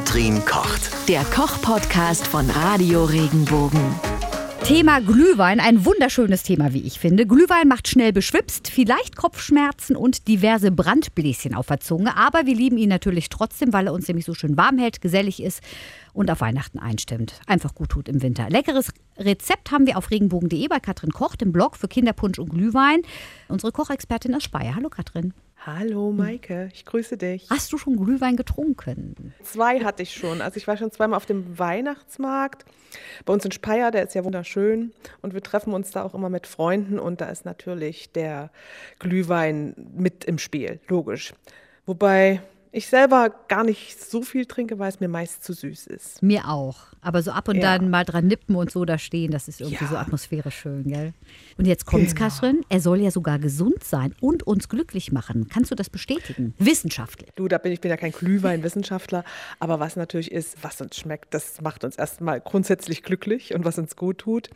[0.00, 1.08] Katrin kocht.
[1.08, 3.80] Der Koch-Podcast von Radio Regenbogen.
[4.64, 7.26] Thema Glühwein, ein wunderschönes Thema, wie ich finde.
[7.26, 12.16] Glühwein macht schnell beschwipst, vielleicht Kopfschmerzen und diverse Brandbläschen auf der Zunge.
[12.16, 15.42] Aber wir lieben ihn natürlich trotzdem, weil er uns nämlich so schön warm hält, gesellig
[15.42, 15.60] ist
[16.14, 17.34] und auf Weihnachten einstimmt.
[17.46, 18.48] Einfach gut tut im Winter.
[18.48, 23.02] Leckeres Rezept haben wir auf regenbogen.de bei Katrin Koch, dem Blog für Kinderpunsch und Glühwein.
[23.48, 24.74] Unsere Kochexpertin aus Speyer.
[24.74, 25.34] Hallo Katrin.
[25.66, 27.46] Hallo Maike, ich grüße dich.
[27.50, 29.34] Hast du schon Glühwein getrunken?
[29.42, 30.40] Zwei hatte ich schon.
[30.40, 32.64] Also ich war schon zweimal auf dem Weihnachtsmarkt.
[33.26, 34.94] Bei uns in Speyer, der ist ja wunderschön.
[35.20, 38.50] Und wir treffen uns da auch immer mit Freunden und da ist natürlich der
[39.00, 41.34] Glühwein mit im Spiel, logisch.
[41.84, 42.40] Wobei
[42.72, 46.22] ich selber gar nicht so viel trinke, weil es mir meist zu süß ist.
[46.22, 46.76] Mir auch.
[47.02, 47.62] Aber so ab und Ja.
[47.78, 49.90] dann mal dran nippen und so da stehen, das ist irgendwie Ja.
[49.90, 51.14] so atmosphärisch schön, gell?
[51.56, 52.28] Und jetzt kommt's, Genau.
[52.28, 52.60] Katrin.
[52.68, 55.48] Er soll ja sogar gesund sein und uns glücklich machen.
[55.48, 56.54] Kannst du das bestätigen?
[56.58, 57.30] Wissenschaftlich.
[57.36, 59.24] Du, da bin ich bin ja kein Glühweinwissenschaftler,
[59.60, 63.78] aber was natürlich ist, was uns schmeckt, das macht uns erstmal grundsätzlich glücklich und was
[63.78, 64.50] uns gut tut.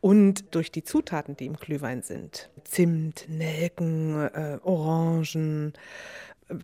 [0.00, 5.74] Und durch die Zutaten, die im Glühwein sind, Zimt, Nelken, äh, Orangen,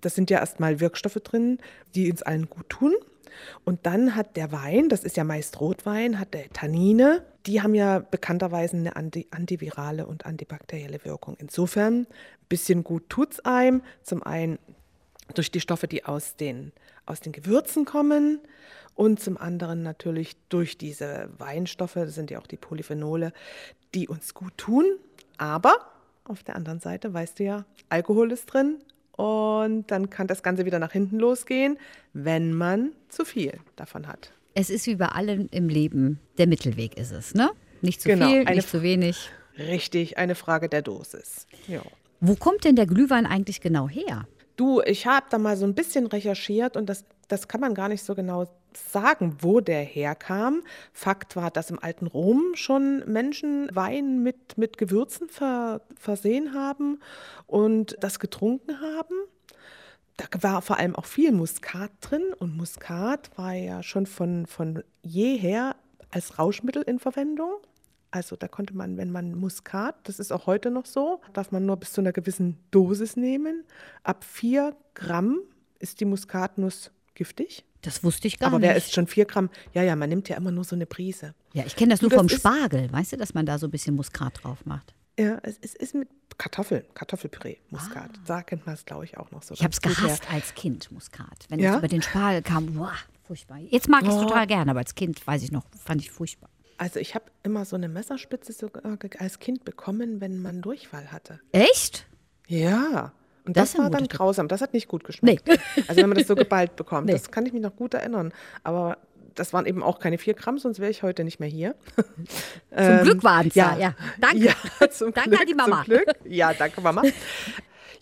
[0.01, 1.59] das sind ja erstmal Wirkstoffe drin,
[1.95, 2.95] die uns allen gut tun.
[3.65, 7.75] Und dann hat der Wein, das ist ja meist Rotwein, hat der Tannine, die haben
[7.75, 11.37] ja bekannterweise eine anti antivirale und antibakterielle Wirkung.
[11.39, 12.07] Insofern, ein
[12.49, 13.83] bisschen gut tut's einem.
[14.03, 14.59] Zum einen
[15.35, 16.73] durch die Stoffe, die aus den,
[17.07, 18.41] aus den Gewürzen kommen
[18.95, 23.33] und zum anderen natürlich durch diese Weinstoffe, das sind ja auch die Polyphenole,
[23.95, 24.85] die uns gut tun.
[25.37, 25.75] Aber
[26.25, 28.79] auf der anderen Seite, weißt du ja, Alkohol ist drin
[29.19, 31.77] und dann kann das Ganze wieder nach hinten losgehen,
[32.13, 34.33] wenn man zu viel davon hat.
[34.55, 36.21] Es ist wie bei allem im Leben.
[36.39, 37.51] Der Mittelweg ist es, ne?
[37.83, 39.29] Nicht zu Genau, viel, nicht zu wenig.
[39.59, 41.49] Richtig, eine Frage der Dosis.
[41.67, 41.83] Ja.
[42.21, 44.29] Wo kommt denn der Glühwein eigentlich genau her?
[44.57, 47.89] Du, ich habe da mal so ein bisschen recherchiert und das, das kann man gar
[47.89, 48.47] nicht so genau
[48.77, 50.63] sagen, wo der herkam.
[50.93, 57.01] Fakt war, dass im alten Rom schon Menschen Wein mit, mit Gewürzen ver, versehen haben
[57.47, 59.15] und das getrunken haben.
[60.17, 64.83] Da war vor allem auch viel Muskat drin und Muskat war ja schon von, von
[65.03, 65.77] jeher
[66.11, 67.53] als Rauschmittel in Verwendung.
[68.11, 71.67] Also da konnte man, wenn man Muskat, das ist auch heute noch so, darf man
[71.67, 73.65] nur bis zu einer gewissen Dosis nehmen.
[74.03, 75.41] Ab 4 Gramm
[75.79, 77.65] ist die Muskatnuss giftig.
[77.83, 78.69] Das wusste ich gar Aber nicht.
[78.69, 79.51] wer isst schon 4 Gramm?
[79.75, 81.35] Ja, ja, man nimmt ja immer nur so eine Prise.
[81.53, 83.67] ja, ich kenne das nur das vom ist- Spargel, weißt du, dass man da so
[83.67, 84.95] ein bisschen Muskat drauf macht.
[85.19, 86.09] Ja, es, es ist mit
[86.39, 88.11] Kartoffeln, Kartoffelpüree, Muskat.
[88.27, 89.53] Da kennt man es, glaube ich, auch noch so.
[89.53, 89.57] Ah.
[89.59, 90.05] Ich habe es gut her.
[90.07, 91.47] gehasst als Kind, Muskat.
[91.49, 91.73] Wenn Ja?
[91.73, 92.95] es über den Spargel kam, boah,
[93.27, 93.59] furchtbar.
[93.59, 94.23] Jetzt mag ich es Oh.
[94.25, 96.49] total gerne, aber als Kind, weiß ich noch, fand ich furchtbar.
[96.81, 101.11] Also ich habe immer so eine Messerspitze sogar ge- als Kind bekommen, wenn man Durchfall
[101.11, 101.41] hatte.
[101.51, 102.07] Echt?
[102.47, 103.13] Ja.
[103.49, 104.47] Und Das das, war dann grausam.
[104.47, 105.49] Das hat nicht gut geschmeckt.
[105.89, 107.07] Also wenn man das so geballt bekommt.
[107.07, 107.13] Nee.
[107.13, 108.31] Das kann ich mich noch gut erinnern.
[108.63, 108.99] Aber
[109.35, 111.75] das waren eben auch keine vier Gramm, sonst wäre ich heute nicht mehr hier.
[112.77, 113.73] Zum Glück waren es ja.
[113.73, 113.79] ja.
[113.79, 113.95] ja.
[114.21, 114.45] Danke.
[114.45, 115.85] Ja, Danke Glück, an die Mama.
[116.27, 117.03] Ja, danke Mama.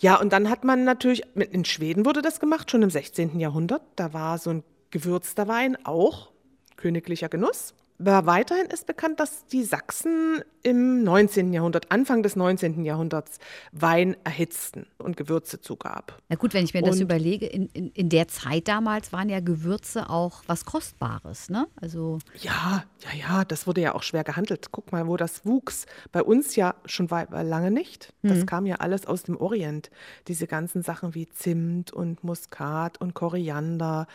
[0.00, 3.38] Ja, und dann hat man natürlich, in Schweden wurde das gemacht, schon im 16.
[3.38, 3.82] Jahrhundert.
[3.94, 6.32] Da war so ein gewürzter Wein auch
[6.76, 7.72] königlicher Genuss.
[7.98, 11.52] Aber weiterhin ist bekannt, dass die Sachsen im 19.
[11.52, 12.84] Jahrhundert, Anfang des 19.
[12.84, 13.38] Jahrhunderts,
[13.72, 16.20] Wein erhitzten und Gewürze zugab.
[16.28, 19.28] Na gut, wenn ich mir das Und- überlege, in, in, in der Zeit damals waren
[19.28, 21.66] ja Gewürze auch was Kostbares, ne?
[21.80, 24.72] Also Ja, ja, ja, das wurde ja auch schwer gehandelt.
[24.72, 25.86] Guck mal, wo das wuchs.
[26.12, 28.12] Bei uns ja schon wei- lange nicht.
[28.22, 29.90] Das kam ja alles aus dem Orient.
[30.28, 34.06] Diese ganzen Sachen wie Zimt und Muskat und Koriander,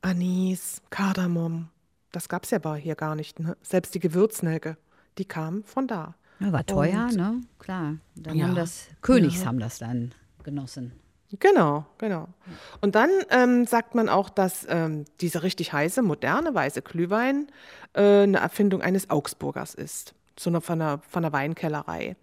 [0.00, 1.68] Anis, Kardamom.
[2.12, 3.40] Das gab es ja aber hier gar nicht.
[3.40, 3.56] Ne?
[3.62, 4.76] Selbst die Gewürznelke,
[5.18, 6.14] die kamen von da.
[6.40, 7.40] ja, war teuer, Und- ne?
[7.58, 7.96] Klar.
[8.14, 8.46] Dann Ja.
[8.46, 10.92] haben das, Königs haben das dann genossen.
[11.38, 12.28] Genau, genau.
[12.82, 17.46] Und dann ähm, sagt man auch, dass ähm, dieser richtig heiße, moderne weiße Glühwein
[17.94, 20.14] äh, eine Erfindung eines Augsburgers ist.
[20.42, 22.16] So einer, von, einer, von einer Weinkellerei,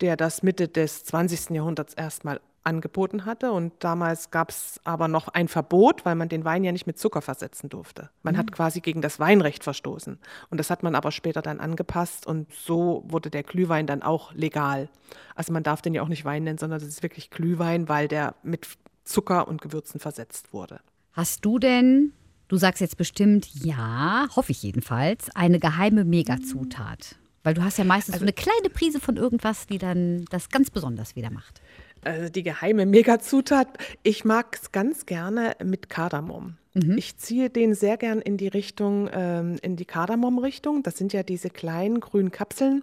[0.00, 1.50] der das Mitte des 20.
[1.50, 3.52] Jahrhunderts erstmal angeboten hatte.
[3.52, 6.98] Und damals gab es aber noch ein Verbot, weil man den Wein ja nicht mit
[6.98, 8.10] Zucker versetzen durfte.
[8.22, 10.18] Man hat quasi gegen das Weinrecht verstoßen.
[10.50, 14.32] Und das hat man aber später dann angepasst und so wurde der Glühwein dann auch
[14.34, 14.88] legal.
[15.34, 18.08] Also man darf den ja auch nicht Wein nennen, sondern das ist wirklich Glühwein, weil
[18.08, 18.66] der mit
[19.04, 20.80] Zucker und Gewürzen versetzt wurde.
[21.12, 22.12] Hast du denn,
[22.48, 27.16] du sagst jetzt bestimmt ja, hoffe ich jedenfalls, eine geheime Megazutat?
[27.42, 30.48] Weil du hast ja meistens Also so eine kleine Prise von irgendwas, die dann das
[30.48, 31.60] ganz besonders wieder macht.
[32.04, 33.68] Also die geheime Megazutat.
[34.02, 36.56] Ich mag es ganz gerne mit Kardamom.
[36.96, 40.82] Ich ziehe den sehr gern in die Richtung, ähm, in die Kardamom-Richtung.
[40.82, 42.82] Das sind ja diese kleinen grünen Kapseln,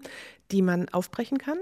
[0.52, 1.58] die man aufbrechen kann.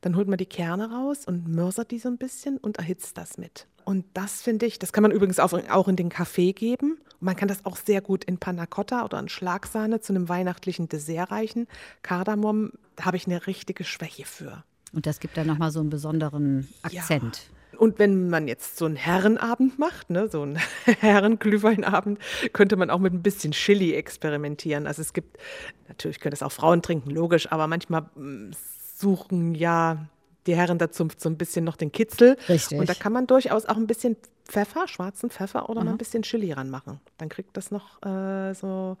[0.00, 3.36] Dann holt man die Kerne raus und mörsert die so ein bisschen und erhitzt das
[3.36, 3.66] mit.
[3.84, 7.36] Und das finde ich, das kann man übrigens auch, auch in den Kaffee geben Man
[7.36, 11.30] kann das auch sehr gut in Panna Cotta oder in Schlagsahne zu einem weihnachtlichen Dessert
[11.30, 11.66] reichen.
[12.02, 14.64] Kardamom, da habe ich eine richtige Schwäche für.
[14.92, 17.48] Und das gibt dann nochmal so einen besonderen Akzent.
[17.72, 17.78] Ja.
[17.78, 22.18] Und wenn man jetzt so einen Herrenabend macht, ne, so einen Herrenglühweinabend,
[22.52, 24.86] könnte man auch mit ein bisschen Chili experimentieren.
[24.86, 25.38] Also es gibt,
[25.86, 28.50] natürlich können es auch Frauen trinken, logisch, aber manchmal mm,
[28.96, 30.08] suchen ja
[30.48, 32.36] die Herren dazu so ein bisschen noch den Kitzel.
[32.48, 32.78] Richtig.
[32.78, 34.16] Und da kann man durchaus auch ein bisschen
[34.46, 35.86] Pfeffer, schwarzen Pfeffer oder mhm.
[35.86, 37.00] mal ein bisschen Chili ranmachen.
[37.18, 38.96] Dann kriegt das noch äh, so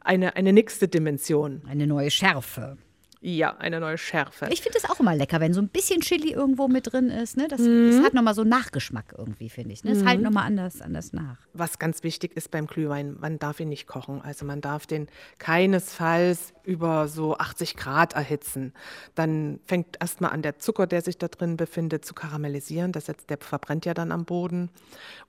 [0.00, 1.62] eine, eine nächste Dimension.
[1.66, 2.76] Eine neue Schärfe.
[3.26, 4.48] Ja, eine neue Schärfe.
[4.50, 7.38] Ich finde es auch immer lecker, wenn so ein bisschen Chili irgendwo mit drin ist.
[7.38, 7.48] Ne?
[7.48, 7.90] Das, mhm.
[7.90, 9.82] das hat nochmal so einen Nachgeschmack irgendwie, finde ich.
[9.82, 9.92] Ne?
[9.92, 10.08] Es mhm.
[10.08, 11.38] halt nochmal anders, anders nach.
[11.54, 14.20] Was ganz wichtig ist beim Glühwein, man darf ihn nicht kochen.
[14.20, 18.74] Also man darf den keinesfalls über so 80 Grad erhitzen.
[19.14, 22.92] Dann fängt erstmal an, der Zucker, der sich da drin befindet, zu karamellisieren.
[22.92, 24.68] Das jetzt, der verbrennt ja dann am Boden.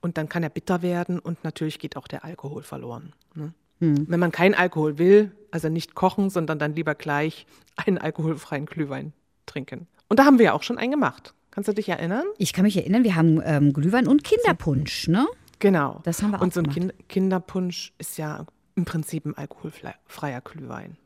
[0.02, 3.14] Und dann kann er bitter werden und natürlich geht auch der Alkohol verloren.
[3.36, 3.54] Ne?
[3.80, 4.06] Hm.
[4.10, 7.48] Wenn man keinen Alkohol will, also nicht kochen, sondern dann lieber gleich
[7.78, 9.14] einen alkoholfreien Glühwein
[9.46, 9.88] trinken.
[10.10, 11.34] Und da haben wir ja auch schon einen gemacht.
[11.50, 12.26] Kannst du dich erinnern?
[12.38, 15.26] Ich kann mich erinnern, wir haben ähm, Glühwein und Kinderpunsch, ne?
[15.60, 16.02] Genau.
[16.04, 20.42] Das haben wir auch Und so ein kind Kinderpunsch ist ja im Prinzip ein alkoholfreier
[20.42, 20.98] Glühwein.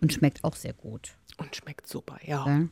[0.00, 1.12] Und schmeckt auch sehr gut.
[1.38, 2.44] Und schmeckt super, ja.
[2.44, 2.66] ja.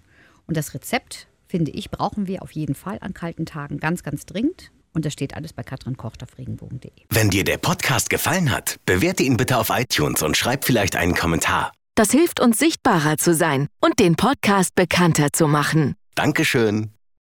[0.48, 4.26] Und das Rezept, finde ich, brauchen wir auf jeden Fall an kalten Tagen ganz, ganz
[4.26, 4.72] dringend.
[4.94, 6.92] Und das steht alles bei Katrin Kocht auf regenbogen.de.
[7.10, 11.14] Wenn dir der Podcast gefallen hat, bewerte ihn bitte auf iTunes und schreib vielleicht einen
[11.14, 11.72] Kommentar.
[11.94, 15.94] Das hilft uns sichtbarer zu sein und den Podcast bekannter zu machen.
[16.14, 16.91] Dankeschön.